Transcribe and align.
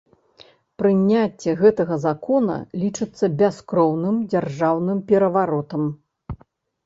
Прыняцце 0.81 1.49
гэтага 1.59 1.95
закона 2.05 2.55
лічыцца 2.85 3.25
бяскроўным 3.41 4.15
дзяржаўным 4.31 5.03
пераваротам. 5.11 5.83